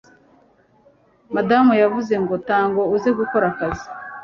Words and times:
madamu 1.35 1.71
yavuze 1.81 2.13
ngo 2.23 2.35
ntago 2.43 2.81
uzi 2.95 3.09
gukora 3.19 3.45
akazi 3.51 3.87